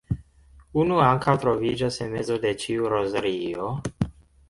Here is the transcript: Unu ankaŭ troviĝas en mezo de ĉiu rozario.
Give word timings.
Unu 0.83 0.97
ankaŭ 1.09 1.35
troviĝas 1.45 2.01
en 2.07 2.11
mezo 2.17 2.41
de 2.47 2.57
ĉiu 2.65 2.93
rozario. 2.97 3.73